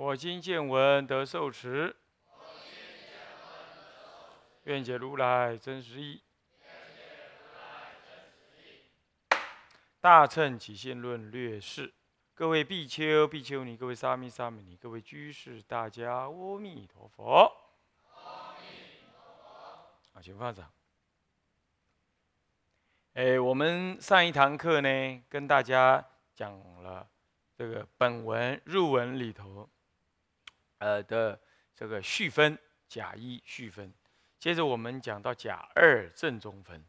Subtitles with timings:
[0.00, 1.96] 我今见闻得受持，
[4.62, 6.22] 愿解如来真实义。
[10.00, 11.92] 大乘起信论略释，
[12.32, 17.52] 各位比丘、比丘尼，各位沙弥、沙弥尼，各位居士，大家阿弥陀佛。
[20.14, 20.70] 啊，请放掌。
[23.14, 26.06] 哎，我们上一堂课呢，跟大家
[26.36, 27.04] 讲了
[27.56, 29.68] 这个本文入文里头。
[30.78, 31.38] 呃的
[31.74, 33.92] 这个序分甲一序分，
[34.38, 36.84] 接着我们讲到甲二正中分。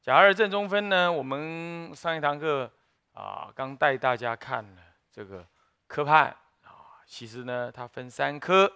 [0.00, 2.70] 甲二正中分呢，我们上一堂课
[3.12, 5.46] 啊刚带大家看了这个
[5.86, 6.30] 科判
[6.62, 8.70] 啊，其实呢它分三科。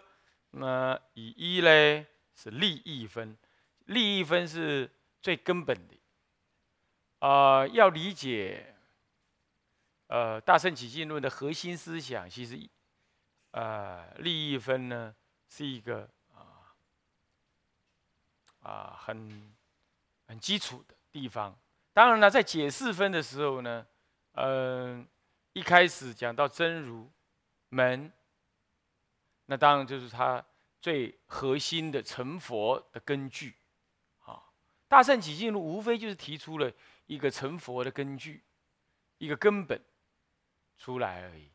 [0.50, 3.36] 那以一嘞是利益分，
[3.86, 5.98] 利益分是最根本的。
[7.18, 8.74] 啊，要理解
[10.06, 12.58] 呃大圣起信论的核心思想，其实。
[13.56, 15.14] 呃，利益分呢
[15.48, 16.74] 是一个啊
[18.58, 19.54] 啊很
[20.26, 21.56] 很基础的地方。
[21.92, 23.86] 当然了，在解释分的时候呢，
[24.32, 25.06] 嗯，
[25.52, 27.08] 一开始讲到真如
[27.68, 28.12] 门，
[29.46, 30.44] 那当然就是它
[30.80, 33.54] 最核心的成佛的根据。
[34.24, 34.42] 啊，
[34.88, 36.72] 大圣起信论无非就是提出了
[37.06, 38.42] 一个成佛的根据，
[39.18, 39.80] 一个根本
[40.76, 41.53] 出来而已。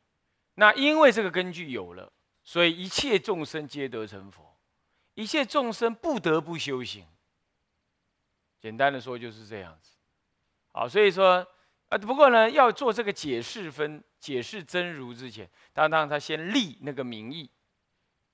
[0.60, 2.12] 那因为这个根据有了，
[2.44, 4.58] 所以一切众生皆得成佛，
[5.14, 7.08] 一切众生不得不修行。
[8.60, 9.92] 简单的说就是这样子。
[10.74, 11.48] 好，所以说，
[11.88, 17.50] 呃，不过呢，要做这个解释分、解释真如之前，当然他先立那个名义，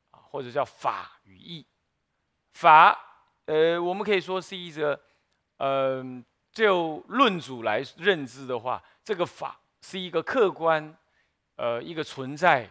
[0.10, 1.64] 啊，或者叫法与义。
[2.54, 3.00] 法，
[3.46, 5.00] 呃，我们可以说是一个，
[5.58, 10.98] 嗯，就论主来认知的话，这个法是一个客观。
[11.58, 12.70] 呃，一个存在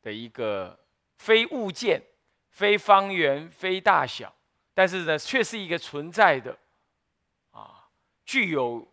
[0.00, 0.78] 的一个
[1.16, 2.00] 非物件、
[2.50, 4.32] 非方圆、非大小，
[4.72, 6.56] 但是呢，却是一个存在的
[7.50, 7.88] 啊，
[8.24, 8.86] 具有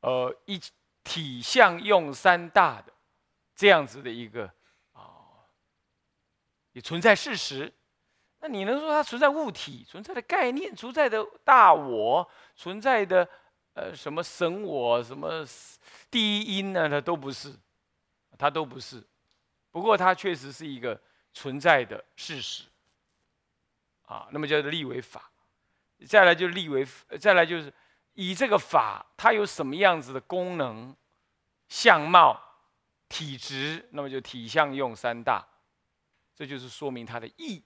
[0.00, 0.60] 呃一
[1.02, 2.92] 体相用三大的
[3.56, 4.44] 这样子的一个
[4.92, 5.48] 啊，
[6.72, 7.72] 也存在事实。
[8.40, 13.26] 那你能说它存在物体、存在的概念、存在的大我、存在的？
[13.80, 15.42] 呃，什么神我，什么
[16.10, 16.86] 第一因呢？
[16.86, 17.50] 它都不是，
[18.36, 19.02] 它都不是。
[19.70, 21.00] 不过它确实是一个
[21.32, 22.64] 存在的事实，
[24.02, 25.30] 啊，那么叫立为法。
[26.06, 26.86] 再来就立为，
[27.18, 27.72] 再来就是
[28.12, 30.94] 以这个法，它有什么样子的功能、
[31.68, 32.38] 相貌、
[33.08, 35.46] 体质，那么就体相用三大，
[36.34, 37.62] 这就是说明它的义。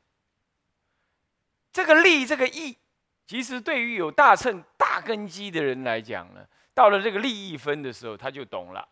[1.72, 2.78] 这个立，这个义。
[3.26, 8.86] 其实，对于有大乘大根基的人来讲呢，到了这个利益分的时候，他就懂了。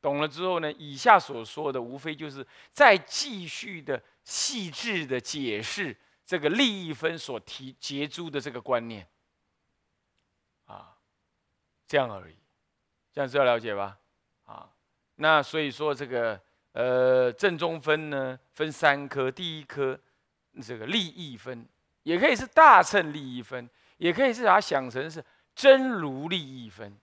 [0.00, 9.06] 懂了之后呢，以下所说的无非就是再继续的细致的解释这个利益分所提结珠的这个观念，
[10.64, 10.96] 啊，
[11.86, 12.34] 这样而已。
[13.12, 13.98] 这样子要了解吧？
[14.46, 14.68] 啊，
[15.16, 16.40] 那所以说这个
[16.72, 20.00] 呃正中分呢，分三科，第一科
[20.62, 21.68] 这个利益分。
[22.02, 25.24] 也可以是大乘利益分，也可以是把它想成是
[25.54, 26.98] 真如利益分，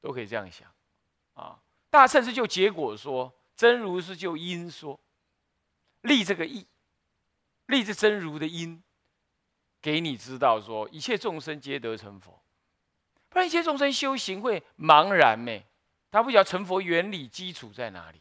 [0.00, 0.68] 都可以这样想，
[1.34, 1.58] 啊，
[1.90, 4.98] 大乘是就结果说，真如是就因说，
[6.02, 6.66] 立这个义，
[7.66, 8.82] 立这真如的因，
[9.80, 12.42] 给你知道说一切众生皆得成佛，
[13.28, 15.66] 不然一切众生修行会茫然咩？
[16.10, 18.20] 他不晓得成佛原理基础在哪里。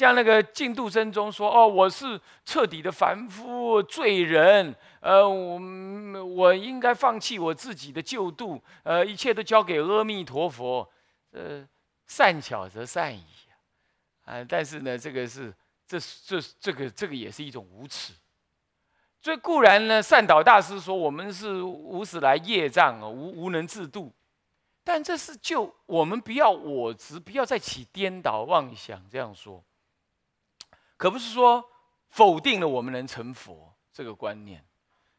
[0.00, 10.90] 像那个净度真中说：“哦，我是彻底的凡夫罪人，呃，我我应该放弃我自己的救度，呃，一切都交给阿弥陀佛。
[11.32, 11.68] 呃，
[12.06, 13.26] 善巧则善矣，
[14.24, 15.52] 啊，但是呢，这个是
[15.86, 18.14] 这是这这个这个也是一种无耻。
[19.20, 24.10] 所以固然呢，善导大师说我们是无始来业障啊，无无能自度，
[24.82, 29.62] 但这是就我们不要我执，不要再起颠倒妄想这样说。”
[31.00, 31.66] 可不是说
[32.10, 34.62] 否定了我们能成佛这个观念。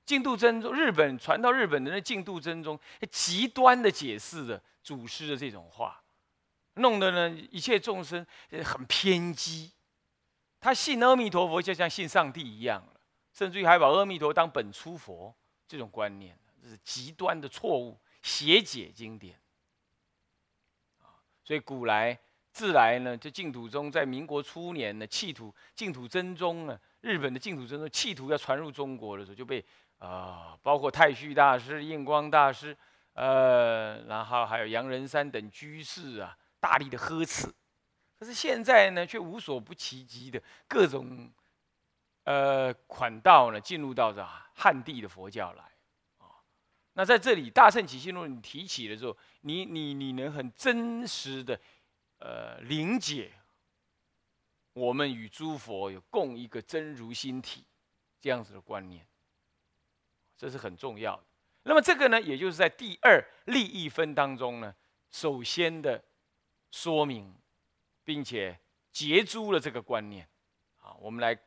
[0.06, 2.80] 净度真宗，日本传到日本的那净度真宗，
[3.10, 6.00] 极端的解释了祖师的这种话，
[6.76, 8.24] 弄得呢一切众生
[8.64, 9.72] 很偏激。
[10.60, 13.02] 他信阿弥陀佛就像信上帝一样了，
[13.34, 15.36] 甚至于还把阿弥陀当本初佛，
[15.68, 19.36] 这种观念这是极端的错误，邪解经典。
[21.44, 22.20] 所以古来
[22.52, 29.64] 自来呢，就净土宗在民国初年呢，企图净土真宗呢，日本的净土真宗企图要传入中国的时候，就被
[30.00, 32.76] 啊，包括太虚大师、印光大师，
[33.14, 37.48] 呃，然后还有杨仁山等居士啊，大力的呵斥。
[38.20, 41.32] 可是现在呢，却无所不其极的各种
[42.26, 44.24] 呃款道呢，进入到这
[44.56, 45.64] 汉地的佛教来
[46.18, 46.38] 啊。
[46.94, 51.60] 那在这里《大乘起信论》你提起的时候，你你你能很真实的
[52.22, 53.34] 呃理解
[54.74, 57.66] 我们与诸佛有共一个真如心体
[58.20, 59.06] 这样子的观念，
[60.38, 61.24] 这是很重要的。
[61.64, 64.74] 那么这个呢，也就是在第二利益分当中呢，
[65.12, 66.04] 首先的
[66.72, 67.36] 说明。
[68.04, 68.60] 并且
[68.92, 70.28] 截诸了这个观念，
[70.80, 71.38] 啊，我们来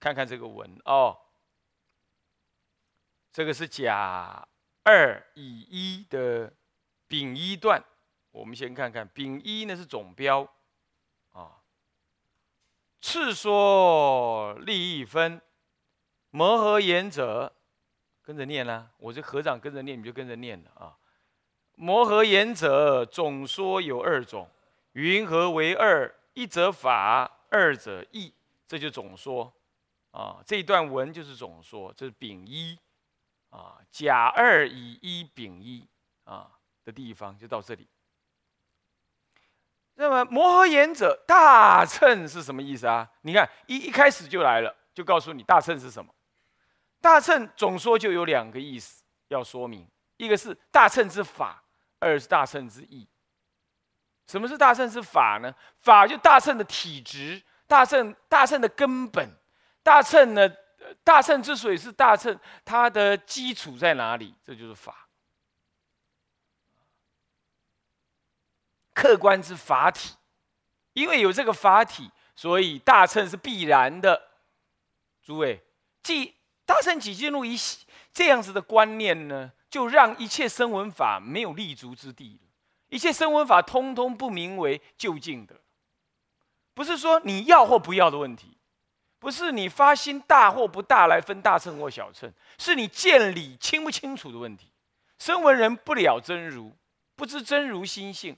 [0.00, 1.16] 看看这个文哦。
[3.30, 4.48] 这个是甲
[4.82, 6.52] 二乙一的
[7.06, 7.84] 丙一段，
[8.30, 10.42] 我们先看看丙一呢是总标，
[11.32, 11.62] 啊，
[13.00, 15.40] 次说利益分，
[16.30, 17.52] 摩诃言者，
[18.22, 20.96] 跟着念啦，我这合掌跟着念，你就跟着念了啊。
[21.74, 24.48] 摩诃言者，总说有二种。
[24.92, 26.14] 云何为二？
[26.34, 28.32] 一则法，二者义，
[28.68, 29.52] 这就总说
[30.12, 30.42] 啊。
[30.46, 32.78] 这一段文就是总说，这是丙一
[33.48, 35.86] 啊，甲二乙一丙一
[36.24, 36.50] 啊
[36.84, 37.88] 的地方就到这里。
[40.00, 43.06] 那么摩诃言者，大乘是什么意思啊？
[43.20, 46.10] 你看一一开始就来了，就告诉你大乘是什么。
[47.02, 49.86] 大乘总说就有两个意思要说明，
[50.16, 51.62] 一个是大乘之法，
[51.98, 53.06] 二是大乘之义。
[54.26, 55.54] 什么是大乘之法呢？
[55.80, 59.28] 法就大乘的体质，大乘大乘的根本，
[59.82, 60.50] 大乘呢，
[61.04, 64.34] 大乘之所以是大乘，它的基础在哪里？
[64.42, 65.09] 这就是法，
[68.94, 70.14] 客观之法体。
[70.92, 74.20] 因为有这个法体，所以大乘是必然的。
[75.22, 75.62] 诸位，
[76.02, 76.34] 即
[76.64, 77.56] 大乘起进入一
[78.12, 82.48] 这样子的观念呢，就让一切声闻法没有立足之地了。
[82.88, 85.60] 一切声闻法通通不名为究竟的，
[86.74, 88.58] 不是说你要或不要的问题，
[89.20, 94.72] 不是你发心大或不大来分大乘或小乘，是你见理清不清楚的问题。
[95.20, 96.76] 声闻人不了真如，
[97.14, 98.36] 不知真如心性，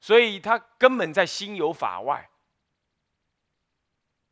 [0.00, 2.28] 所以他根本在心有法外，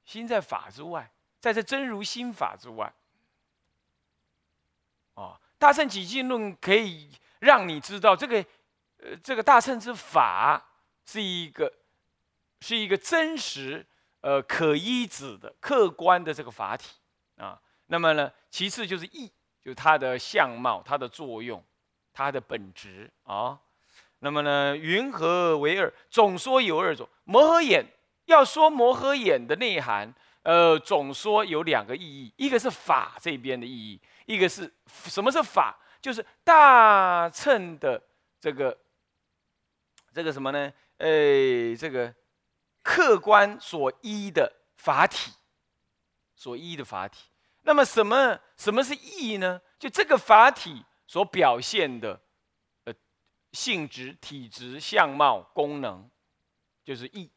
[0.05, 2.93] 心在法之外，在这真如心法之外。
[5.15, 7.11] 啊，大乘起信论可以
[7.41, 8.45] 让你知道这个。
[8.99, 10.71] 呃，这个大乘之法
[11.05, 11.71] 是一个，
[12.63, 13.87] 是一个真实、
[14.23, 16.97] 呃可依止的客观的这个法体
[17.37, 17.61] 啊。
[17.89, 19.31] 那么呢，其次就是义，
[19.61, 21.63] 就是它的相貌、它的作用、
[22.15, 23.61] 它的本质啊。
[24.21, 25.93] 那么呢，云何为二？
[26.11, 27.09] 总说有二种。
[27.25, 27.87] 摩诃眼
[28.25, 35.77] 要说摩诃眼的内涵，呃，总说有两个意义，一个是法这边的意义，一个是什么是法？
[36.01, 38.03] 就是大乘的
[38.41, 38.77] 这个。
[40.15, 40.73] 这个什么呢？
[40.97, 42.15] 哎，这个
[42.83, 45.31] 客观所依的法体，
[46.35, 47.25] 所依的法体。
[47.65, 49.61] 那么什么什么是义呢？
[49.79, 52.19] 就这个法体所表现的
[53.57, 56.07] 性质、体质、相貌、功能，
[56.85, 57.31] 就是义。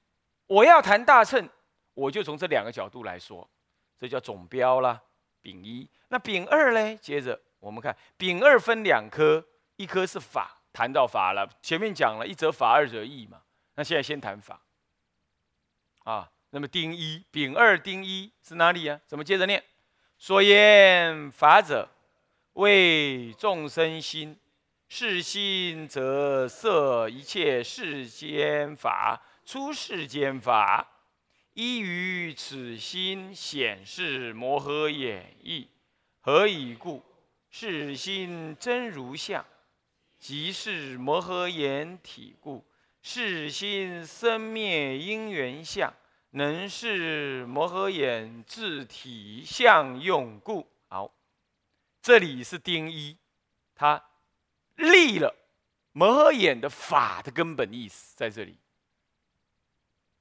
[0.48, 1.50] 我要谈大乘，
[1.94, 3.50] 我就从这两个角度来说，
[3.98, 5.02] 这叫总标啦。
[5.42, 6.98] 丙一，那丙二呢？
[6.98, 9.48] 接着我们看丙二分两科，
[9.78, 10.58] 一科是法。
[10.74, 13.42] 谈到法了，前面讲了一则法，二者义嘛。
[13.76, 14.62] 那现在先谈法
[16.04, 16.30] 啊。
[16.52, 19.00] 那么丁一、丙二、丁一是哪里啊？
[19.08, 19.64] 怎么接着念？
[20.18, 21.88] 所言法者，
[22.54, 24.38] 为众生心。
[24.92, 30.86] 是心则摄一切世间法，出世间法。
[31.54, 35.68] 依于此心显示摩诃演义。
[36.22, 37.04] 何以故？
[37.52, 39.46] 是心真如相。
[40.18, 42.66] 即是摩诃眼体故，
[43.04, 45.94] 是心生灭因缘相，
[46.32, 50.68] 能是摩诃眼自体相用故。
[50.88, 51.14] 好，
[52.02, 53.16] 这里是丁一，
[53.76, 54.04] 他
[54.80, 55.36] 立了
[55.92, 58.58] 摩眼的法的根本意思在这里。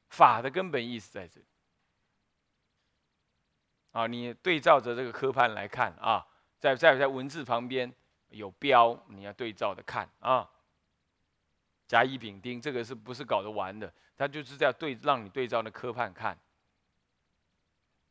[0.08, 1.46] 法的根本意思在这里。
[3.92, 6.26] 啊，你对照着这个科判来看啊，
[6.58, 7.92] 在在在文字旁边。
[8.30, 10.46] 有标，你要对照的看啊。
[11.86, 13.90] 甲乙丙丁，这个是不是搞得完的？
[14.18, 16.38] 他就是这样对，让你对照那科判看。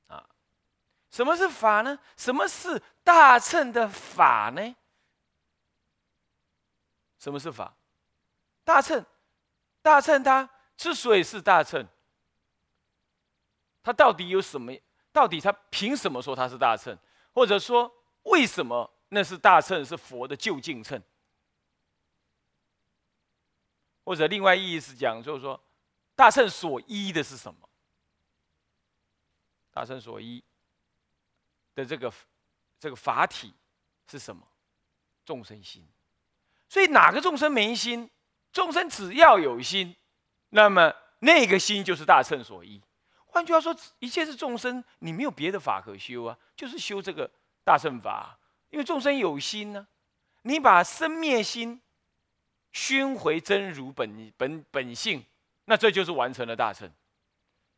[0.07, 0.27] 啊，
[1.11, 1.99] 什么是法呢？
[2.15, 4.75] 什么是大乘的法呢？
[7.19, 7.75] 什么是法？
[8.63, 9.05] 大乘，
[9.81, 11.88] 大乘它之所以是大乘，
[13.81, 14.74] 它到底有什么？
[15.12, 16.97] 到底它凭什么说它是大乘？
[17.33, 17.91] 或者说
[18.24, 21.01] 为什么那是大乘，是佛的究竟乘？
[24.03, 25.62] 或者另外意思讲，就是说
[26.15, 27.69] 大乘所依的是什么？
[29.71, 30.43] 大乘所依
[31.74, 32.13] 的这个
[32.79, 33.53] 这个法体
[34.09, 34.47] 是什么？
[35.25, 35.88] 众生心。
[36.69, 38.09] 所以哪个众生没心？
[38.51, 39.95] 众生只要有心，
[40.50, 42.81] 那么那个心就是大乘所依。
[43.25, 47.29] 换句话说，一切是众生，你没有别的法可修啊，就是修这个
[47.63, 48.38] 大乘法。
[48.69, 49.88] 因为众生有心呢，
[50.41, 51.79] 你把生灭心
[52.71, 55.24] 熏回真如本本本性，
[55.65, 56.89] 那这就是完成了大乘。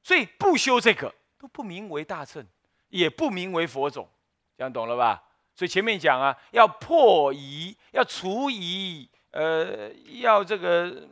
[0.01, 2.46] 所以不修这个都不名为大乘，
[2.88, 4.10] 也不名为佛种，
[4.58, 5.22] 这样懂了吧？
[5.60, 11.06] 所以前面讲啊，要破疑，要除疑，呃，要这个，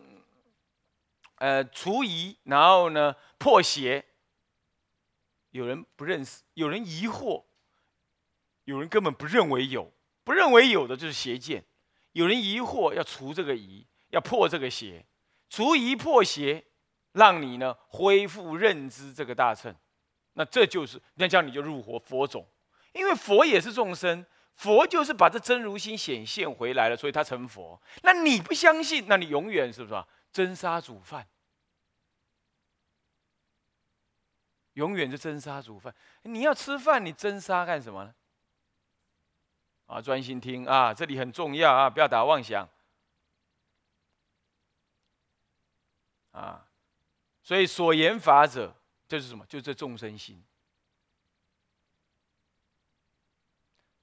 [1.35, 4.05] 呃，除疑，然后呢，破邪。
[5.49, 7.43] 有人不认识，有人疑惑，
[8.63, 9.91] 有人根本不认为有，
[10.23, 11.65] 不认为有的就是邪见。
[12.13, 15.05] 有人疑惑，要除这个疑，要破这个邪，
[15.49, 16.63] 除疑破邪，
[17.11, 19.75] 让你呢恢复认知这个大乘。
[20.35, 22.47] 那这就是那这样你就入佛佛种，
[22.93, 24.25] 因为佛也是众生。
[24.57, 27.79] 佛就是把这真如心显现回来了，所以他成佛。
[28.03, 30.05] 那你不相信，那你永远是不是啊？
[30.31, 31.27] 真杀煮饭，
[34.73, 35.93] 永远是真杀煮饭。
[36.23, 38.13] 你要吃饭，你真杀干什么呢？
[39.85, 42.67] 啊，专心听啊，这里很重要啊，不要打妄想。
[46.31, 46.67] 啊，
[47.41, 48.75] 所以所言法者
[49.07, 49.45] 就是什么？
[49.45, 50.43] 就这众生心。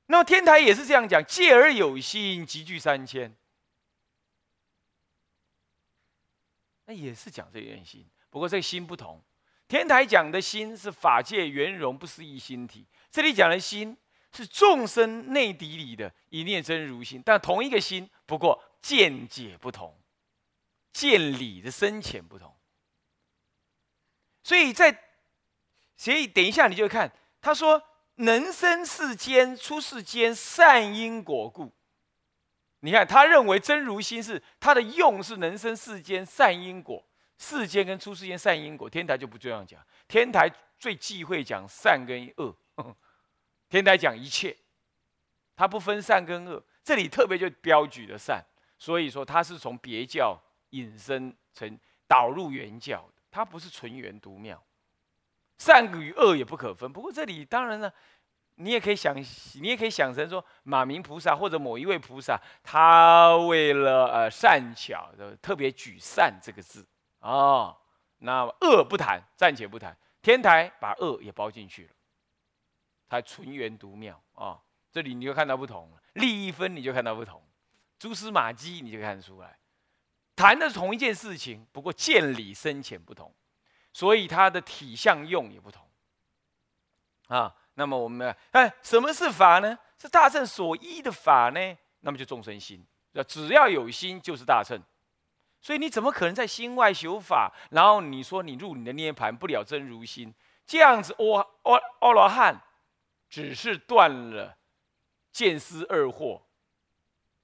[0.06, 3.34] 那么天台也是这样讲：戒而有心，集聚三千。
[6.84, 9.22] 那也是讲这件心，不过这个心不同。
[9.66, 13.96] 天台讲的心是法界圆融不思议心体，这里讲的心
[14.30, 19.98] 是众生内底里的一念真如心，但同一个心，不过见解不同，
[20.92, 22.54] 见理的深浅不同。
[24.42, 25.02] 所以在，
[25.96, 27.82] 所以等一下你就看他说。
[28.16, 31.72] 能生世间，出世间善因果故。
[32.80, 37.02] 你看，他认为真如心是他的用是能生世间善因果，
[37.38, 38.88] 世间跟出世间善因果。
[38.90, 42.54] 天台就不这样讲，天台最忌讳讲善跟恶。
[43.70, 44.54] 天台讲一切，
[45.56, 46.62] 他不分善跟恶。
[46.84, 48.44] 这里特别就标举了善，
[48.78, 50.38] 所以说他是从别教
[50.70, 54.62] 引申成导入原教的，他不是纯元独妙。
[55.64, 56.92] 善与恶也不可分。
[56.92, 57.90] 不过这里当然呢，
[58.56, 66.86] 你也可以想，你也可以想成说，马明菩萨或者某一位菩萨，他为了呃善巧的特别举善这个字
[67.20, 67.74] 啊，
[68.18, 69.96] 那恶不谈，暂且不谈。
[70.20, 71.90] 天台把恶也包进去了，
[73.08, 74.60] 他纯元独妙啊。
[74.92, 77.42] 这里你就看到不同了，利益分你就看到不同，
[77.98, 79.58] 蛛丝马迹你就看得出来，
[80.36, 83.34] 谈的是同一件事情，不过见理深浅不同。
[83.94, 85.88] 所以它的体相用也不同，
[87.28, 89.78] 啊，那么我们哎，什么是法呢？
[89.96, 91.78] 是大乘所依的法呢？
[92.00, 92.84] 那么就众生心，
[93.28, 94.82] 只要有心就是大乘。
[95.60, 97.50] 所以你怎么可能在心外修法？
[97.70, 100.34] 然后你说你入你的涅盘不了真如心，
[100.66, 102.60] 这样子，阿阿阿罗汉
[103.30, 104.58] 只是断了
[105.30, 106.42] 见思二惑，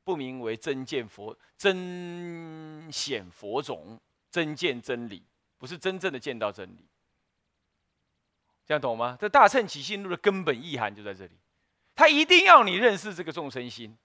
[0.03, 5.25] 不名为真见佛，真显佛种，真见真理。
[5.61, 6.89] 不是真正的见到真理，
[8.65, 9.19] 这样懂吗？
[9.21, 11.37] 这大乘起信录的根本意涵就在这里，
[11.95, 13.97] 他一定要你认识这个众生心。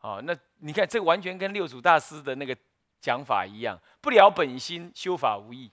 [0.00, 2.54] 哦，那你看这完全跟六祖大师的那个
[3.00, 5.72] 讲法一样，不了本心修法无益，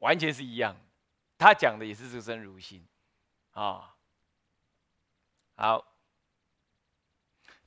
[0.00, 0.76] 完全是一样。
[1.38, 2.86] 他讲的也是这真如心，
[3.52, 3.96] 啊，
[5.56, 5.86] 好，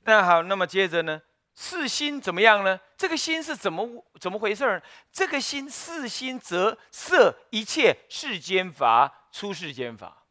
[0.02, 1.20] 那好，那么接着呢？
[1.60, 2.78] 四心怎么样呢？
[2.96, 3.84] 这个心是怎么
[4.20, 4.80] 怎么回事儿？
[5.10, 10.24] 这个心四心则摄一切世间法，出世间法。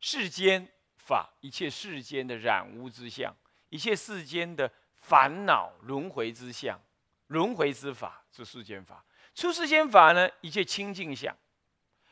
[0.00, 0.66] 世间
[0.96, 3.36] 法，一切世间的染污之相，
[3.68, 6.80] 一切世间的烦恼轮回之相，
[7.26, 9.04] 轮回之法是世间法。
[9.34, 11.36] 出世间法呢，一切清净相，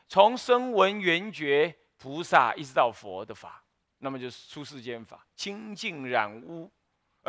[0.07, 3.63] 从声闻缘觉菩萨一直到佛的法，
[3.97, 6.71] 那么就是出世间法，清净染污。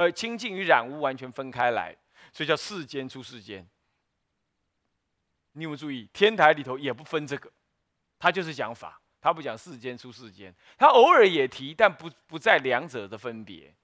[0.01, 1.95] 呃，清净与染污完全分开来，
[2.33, 3.69] 所以叫世间出世间。
[5.53, 6.09] 你有没有注意？
[6.11, 7.53] 天台里头也不分这个，
[8.19, 13.75] 他就是讲法，他不讲世间出世间，他偶尔也提，但不不在两者的分别。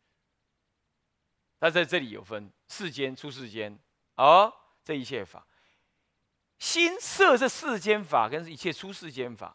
[1.60, 3.78] 他在这里有分世间出世间，
[4.14, 4.50] 哦，
[4.82, 5.46] 这一切法，
[6.58, 9.54] 心色这世间法跟一切出世间法，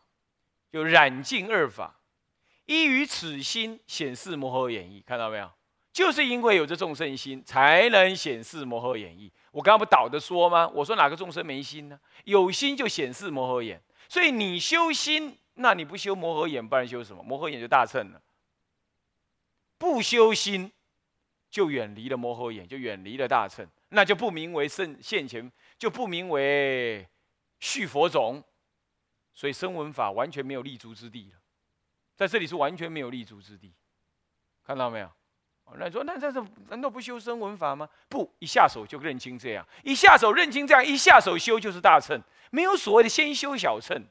[0.71, 2.01] 就染净二法，
[2.65, 5.51] 依于此心显示摩诃演义，看到没有？
[5.93, 9.31] 就是因为有这众生心，才能显示摩诃演义。
[9.51, 10.67] 我刚刚不倒着说吗？
[10.69, 11.99] 我说哪个众生没心呢？
[12.23, 13.81] 有心就显示摩诃眼。
[14.07, 17.21] 所以你修心，那你不修摩诃眼，不然修什么？
[17.21, 18.21] 摩诃眼就大乘了。
[19.77, 20.71] 不修心，
[21.49, 27.05] 就远离了摩诃眼，就远离了大乘，那就不名为圣现前，就不名为
[27.59, 28.43] 续佛种。
[29.33, 31.39] 所以声闻法完全没有立足之地了，
[32.15, 33.73] 在这里是完全没有立足之地，
[34.63, 35.09] 看到没有？
[35.77, 37.87] 那你说，那这是难道不修声闻法吗？
[38.09, 44.05] 不，一下手就认清这样，一下手认清这样，一下手修就是大乘，没有所谓的先修小乘。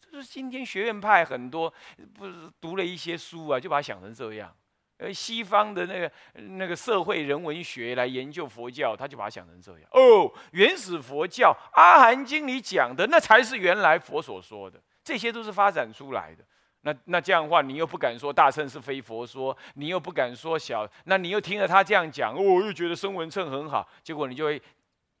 [0.00, 1.72] 这是今天学院派很多
[2.14, 4.52] 不是读了一些书啊，就把它想成这样。
[4.96, 9.88] 呃，西方的那个那个社会人文学来研究佛教，他就把它想成这样。
[9.92, 16.44] 哦，原始佛教《阿含经》里讲的，那才是原来佛所说的，这些都是发展出来的。
[16.82, 24.62] 那那这样的话，你又不敢说大乘是非佛说，你又不敢说小，那你又听了他这样讲，哦，又觉得声闻乘很好，结果你就会，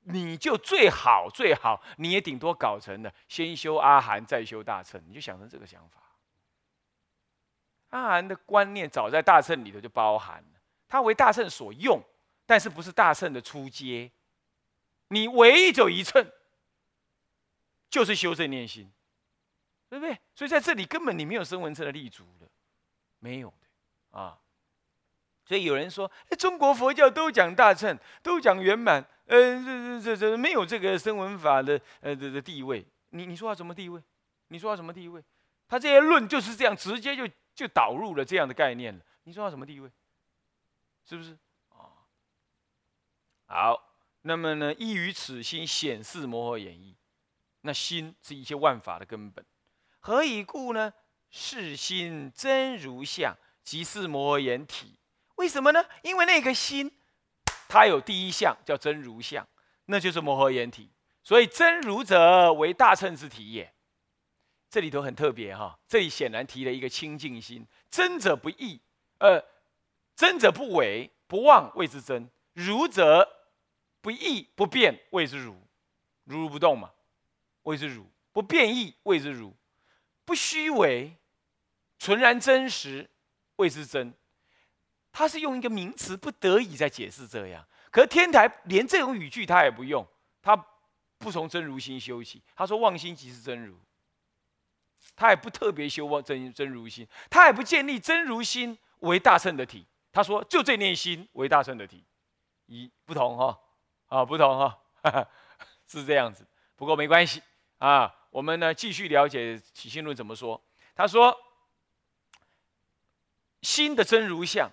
[0.04, 6.00] 你就最好最好，你也顶多搞成了先修阿含再修大乘，你就想成这个想法。
[7.90, 12.02] 阿含的观念早在大乘里头就包含了，它为大乘所用，
[12.46, 14.10] 但是不是大乘的出阶，
[15.08, 16.24] 你唯一走一乘，
[17.90, 18.90] 就是修正念心。
[19.90, 20.18] 对不对？
[20.36, 22.48] 所以在这里根本你没有声闻乘的立足的，
[23.18, 24.38] 没有的啊。
[25.44, 32.86] 所以有人说，哎，中国佛教都讲大乘，都讲圆满，呃，这这这这没有这个声闻法的呃的的地位。
[33.08, 34.00] 你你说他什么地位？
[34.46, 35.20] 你说他什么地位？
[35.66, 39.04] 他这些论就是这样，直接就就导入了这样的概念了。
[39.24, 39.90] 你说他什么地位？
[41.04, 41.36] 是不是
[41.70, 42.06] 啊？
[43.46, 46.94] 好，那么呢，依于此心显示摩诃演义，
[47.62, 49.44] 那心是一切万法的根本。
[50.00, 50.92] 何以故呢？
[51.32, 54.98] 是心真如相，即是摩诃眼体。
[55.36, 55.84] 为什么呢？
[56.02, 56.90] 因为那个心，
[57.68, 59.46] 它有第一相叫真如相，
[59.84, 60.90] 那就是摩诃眼体。
[61.22, 63.72] 所以真如者为大乘之体也。
[64.68, 67.64] 这里头很特别哈，这里显然提了一个清净心。
[67.88, 68.80] 真者不异，
[69.18, 69.40] 呃，
[70.16, 73.28] 真者不伪不妄谓之真；如者
[74.00, 75.56] 不异不变谓之如，
[76.24, 76.90] 如如不动嘛，
[77.62, 79.56] 谓之如；不变异谓之如。
[80.30, 81.16] 不虚伪，
[81.98, 83.10] 纯然真实，
[83.56, 84.14] 谓之真。
[85.10, 87.66] 他是用一个名词，不得已在解释这样。
[87.90, 90.06] 可天台连这种语句他也不用，
[90.40, 90.54] 他
[91.18, 92.40] 不从真如心修起。
[92.54, 93.76] 他说妄心即是真如，
[95.16, 99.84] 他也不特别修妄真真如心，他也不建立真如心为大圣的体。
[100.12, 102.04] 他说就这念心为大圣的体，
[102.66, 103.58] 一不同哈
[104.06, 104.78] 啊不同哈，
[105.88, 106.46] 是这样子。
[106.76, 107.42] 不过没关系
[107.78, 108.14] 啊。
[108.30, 110.62] 我们呢继续了解起心论怎么说。
[110.94, 111.36] 他说
[113.62, 114.70] ：“心的真如相，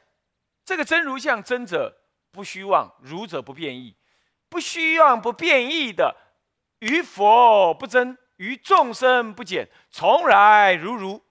[0.64, 1.96] 这个真如相真者
[2.32, 3.96] 不虚妄，如者不变异。
[4.50, 6.16] 不虚妄不变异的，
[6.80, 11.24] 于佛不增，于众生不减，从来如如，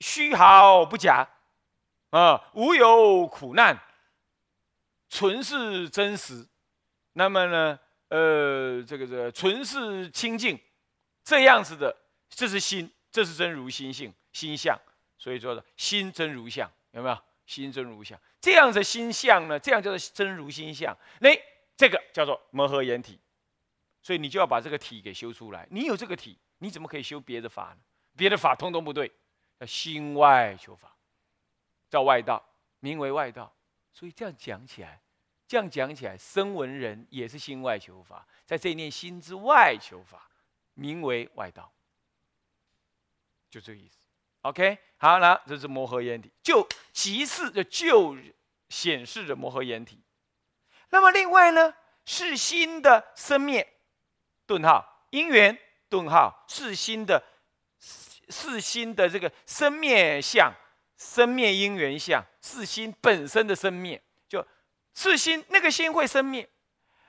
[0.00, 1.28] 虚毫不假，
[2.10, 3.82] 啊，无有苦难，
[5.08, 6.46] 纯是真实。
[7.14, 10.58] 那么呢，呃，这个这个纯是清净。”
[11.28, 11.94] 这样子的，
[12.30, 14.74] 这是心，这是真如心性心相，
[15.18, 17.18] 所以说的心真如相有没有？
[17.44, 19.58] 心真如相，这样子心相呢？
[19.58, 20.96] 这样叫做真如心相。
[21.20, 21.28] 那
[21.76, 23.20] 这个叫做摩诃眼体，
[24.00, 25.68] 所以你就要把这个体给修出来。
[25.70, 27.78] 你有这个体，你怎么可以修别的法呢？
[28.16, 29.12] 别的法通通不对，
[29.60, 30.96] 叫心外求法，
[31.90, 32.42] 叫外道，
[32.80, 33.54] 名为外道。
[33.92, 34.98] 所以这样讲起来，
[35.46, 40.26] 这样讲起来，声闻人也是心外求法，在这一念心之外求法。
[40.78, 41.72] 名为外道，
[43.50, 43.98] 就这个意思。
[44.42, 48.16] OK，好了，这是摩诃眼体，就即是就就
[48.68, 50.00] 显示着摩诃眼体。
[50.90, 53.74] 那么另外呢，是心的生灭，
[54.46, 57.20] 顿号因缘顿号是心的
[58.28, 60.54] 是心的这个生灭相，
[60.96, 64.46] 生灭因缘相是心本身的生灭，就
[64.94, 66.48] 是心那个心会生灭，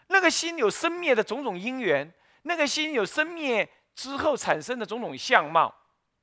[0.07, 2.11] 那个心有生灭的种种因缘。
[2.43, 5.73] 那个心有生灭之后产生的种种相貌，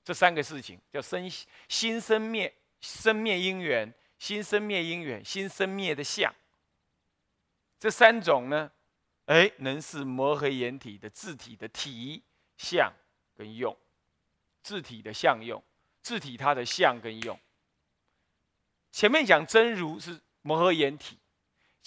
[0.04, 1.30] 这三个事情叫生
[1.68, 6.34] 心生灭、生灭因缘、心生灭因缘、心生灭的相。
[7.78, 8.70] 这三种呢，
[9.26, 12.22] 哎，能是摩诃眼体的字体的体
[12.56, 12.92] 相
[13.36, 13.76] 跟用，
[14.62, 15.62] 字体的相用，
[16.00, 17.38] 字体它的相跟用。
[18.90, 21.18] 前面讲真如是摩诃眼体，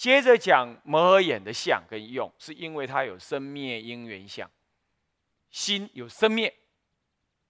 [0.00, 4.50] 接着讲摩诃眼的相跟用，是因为它有生灭因缘相，
[5.50, 6.56] 心有生灭，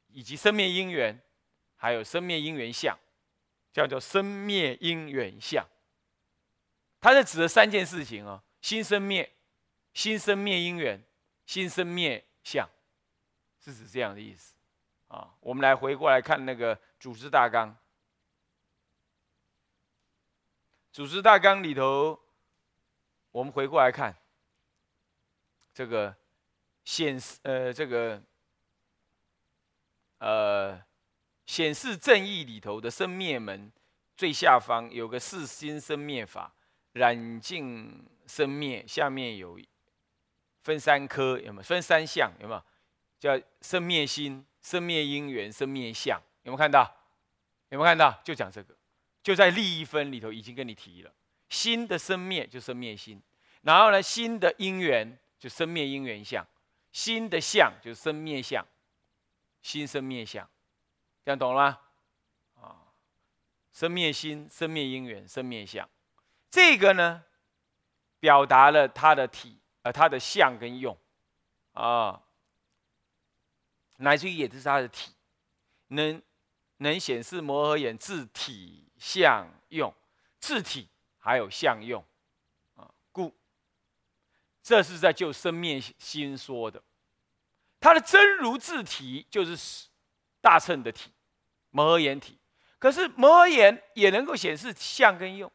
[0.08, 1.16] 以及生灭因缘，
[1.76, 2.98] 还有生灭因缘相，
[3.72, 5.64] 叫做生灭因缘相。
[7.00, 9.32] 它是指的三件事情哦：心生灭、
[9.94, 11.00] 心生灭因缘、
[11.46, 12.68] 心生灭相，
[13.64, 14.56] 是指这样的意思
[15.06, 15.36] 啊。
[15.38, 17.76] 我们来回过来看那个组织大纲。
[20.90, 22.18] 组织大纲里头，
[23.32, 24.14] 我们回过来看，
[25.72, 26.14] 这个
[26.84, 28.20] 显示呃这个
[30.18, 30.80] 呃
[31.46, 33.70] 显示正义里头的生灭门
[34.16, 36.52] 最下方有个四心生灭法，
[36.92, 39.58] 染净生灭，下面有
[40.62, 41.62] 分三科，有没有？
[41.62, 42.62] 分三项，有没有？
[43.18, 46.82] 叫生灭心、生灭因缘、生灭相，有没有看到？
[47.68, 48.20] 有没有看到？
[48.24, 48.76] 就讲这个。
[49.22, 51.12] 就在利益分里头已经跟你提了，
[51.50, 53.20] 心的生灭就生灭心，
[53.60, 56.46] 然后呢，心的因缘就生灭因缘相，
[56.92, 58.66] 心的相就生灭相，
[59.60, 60.48] 心生灭相，
[61.22, 61.78] 这样懂了吗？
[62.62, 62.80] 啊，
[63.72, 65.86] 生灭心，生灭因缘，生灭相，
[66.48, 67.22] 这个呢，
[68.18, 70.96] 表达了它的体，呃，它的相跟用，
[71.72, 72.22] 啊，
[73.98, 75.12] 乃至于也是它的体，
[75.88, 76.22] 能
[76.78, 78.86] 能显示摩诃眼自体。
[79.00, 79.94] 相用
[80.40, 80.86] 字体
[81.20, 82.04] 还有相用
[82.74, 83.32] 啊，故
[84.62, 86.82] 这是在就生灭心说的。
[87.78, 89.88] 它的真如字体就是
[90.40, 91.12] 大乘的体，
[91.70, 92.38] 摩诃眼体。
[92.78, 95.50] 可是摩诃眼也能够显示相跟用，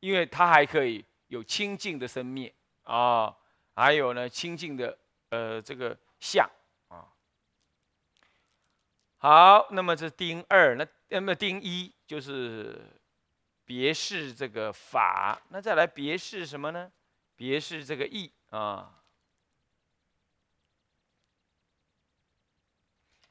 [0.00, 3.34] 因为它还可以有清净的生灭啊，
[3.74, 4.98] 还有呢清净的
[5.30, 6.48] 呃这个相
[6.88, 7.06] 啊。
[9.18, 11.94] 好，那么这丁二，那那么丁一。
[12.08, 12.97] 就是
[13.68, 16.90] 别是这个法，那再来别是什么呢？
[17.36, 19.02] 别是这个义啊，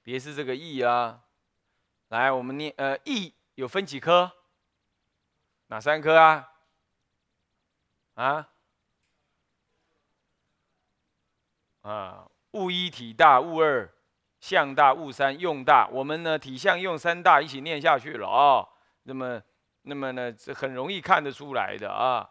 [0.04, 1.23] 别是这个义啊。
[2.10, 4.32] 来，我们念呃义有分几科？
[5.69, 6.54] 哪三科啊？
[8.13, 8.50] 啊？
[11.82, 13.91] 啊，物一体大，物二。
[14.39, 18.69] 相大物三用大，我们呢体相用三大一起念下去了啊。
[19.02, 19.41] 那么，
[19.88, 22.30] 那么呢，这很容易看得出来的啊。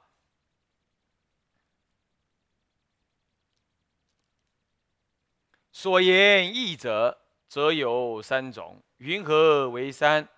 [5.73, 8.83] 所言义者，则有三种。
[8.99, 10.29] 云何为三？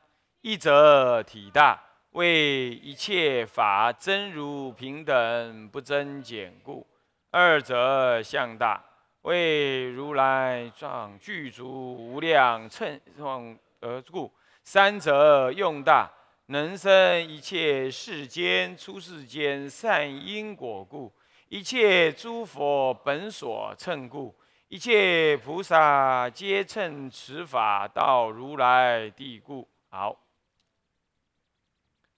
[0.43, 6.87] 一者体大，为一切法真如平等不增减故；
[7.31, 8.85] 二者相大。
[9.23, 16.09] 为如来藏具足无量称状而故，三者用大，
[16.51, 21.13] 能生一切世间出世间善因果故，
[21.49, 24.35] 一切诸佛本所称故，
[24.69, 29.69] 一切菩萨皆称此法到如来地故。
[29.89, 30.19] 好，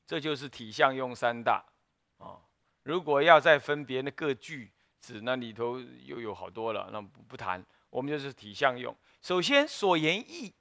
[0.06, 1.64] 这就是体相用三大
[2.18, 2.38] 啊。
[2.82, 4.72] 如果要再分别那各句。
[5.00, 7.64] 子那里头又有好多了，那不不谈。
[7.88, 8.94] 我们就是体相用。
[9.22, 10.52] 首先所言意，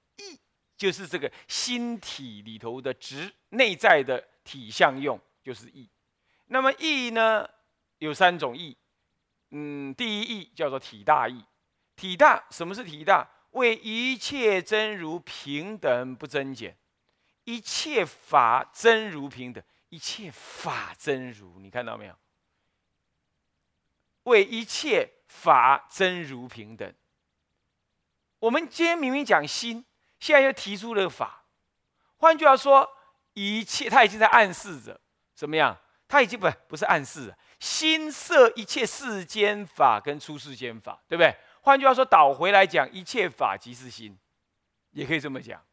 [0.80, 5.90] 就是这个心体里头的直内在的体相用，就是义。
[6.46, 7.46] 那么义呢，
[7.98, 8.78] 有三种义。
[9.50, 11.44] 嗯，第一义叫做体大义。
[11.98, 13.30] 体大，什么是体大？
[13.52, 16.78] 为一切真如平等不增减，
[17.44, 22.16] 一切法真如平等，一切法真如，你看到没有？
[24.24, 26.94] 为一切法真如平等。
[28.40, 29.84] 我们今天明明讲心，
[30.20, 31.46] 现在又提出了法。
[32.18, 32.90] 换句话说，
[33.34, 35.00] 一切他已经在暗示着
[35.34, 35.78] 怎么样？
[36.08, 41.36] 他已经不不是暗示了，心摄一切世间法跟出世间法，对不对？
[41.62, 44.18] 换句话说，倒回来讲，一切法即是心，
[44.92, 45.64] 也可以这么讲。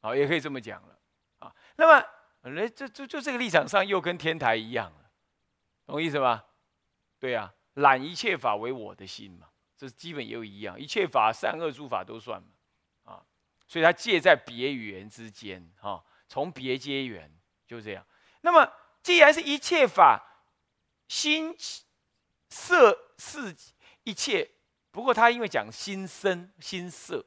[0.00, 0.98] 好，也可以这么讲了。
[1.40, 2.06] 啊，那么，
[2.42, 5.10] 来，就就就这个立场上，又跟天台一样了，
[5.86, 6.44] 懂意思吗？
[7.18, 12.48] 对呀，揽一切法为我的心嘛，这是基本又一样，一切法善恶诸法都算嘛，
[13.72, 17.34] 所以它借在别缘之间，哈，从别接缘，
[17.66, 18.06] 就这样。
[18.42, 18.70] 那么
[19.02, 20.22] 既然是一切法
[21.08, 21.56] 心
[22.50, 23.56] 色是
[24.02, 24.50] 一切，
[24.90, 27.24] 不过他因为讲心生心色，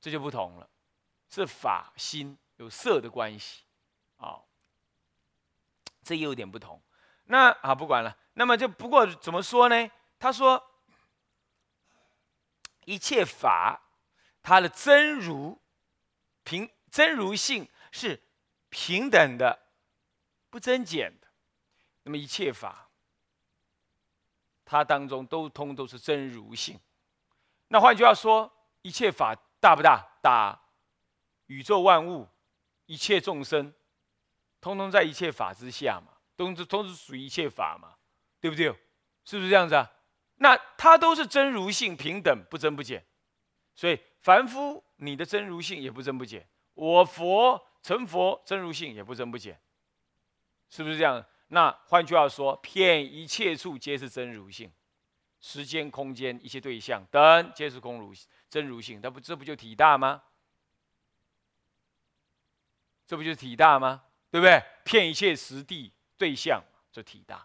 [0.00, 0.66] 这就不同了，
[1.28, 3.64] 是法心有色的关系，
[4.16, 4.40] 啊，
[6.02, 6.80] 这又有点不同。
[7.24, 8.16] 那啊，不管了。
[8.32, 9.90] 那么就不过怎么说呢？
[10.18, 10.70] 他说，
[12.86, 13.78] 一切法
[14.42, 15.60] 它的真如
[16.44, 18.22] 平真如性是
[18.68, 19.58] 平等的，
[20.50, 21.28] 不增减的。
[22.02, 22.90] 那么一切法，
[24.64, 26.80] 它当中都通都是真如性。
[27.68, 28.52] 那换句话说，
[28.82, 30.18] 一切法大不大？
[30.20, 30.60] 大。
[31.46, 32.28] 宇宙万物，
[32.86, 33.74] 一切众生，
[34.60, 37.94] 通通在一切法之下嘛，都是都是属于一切法嘛，
[38.40, 38.66] 对不对？
[39.24, 39.90] 是不是这样子啊？
[40.36, 43.04] 那它都是真如性平等，不增不减。
[43.74, 49.60] 所以凡夫你的真如性也不增不减，我佛成佛真如性也不增不减，
[50.70, 51.24] 是不是这样？
[51.48, 54.72] 那换句话说，遍一切处皆是真如性，
[55.40, 58.14] 时间、空间、一切对象等皆是空如
[58.48, 60.22] 真如性，那不这不就体大吗？
[63.06, 64.02] 这不就是体大吗？
[64.30, 64.62] 对不对？
[64.84, 67.40] 骗一切实地对象，就体大。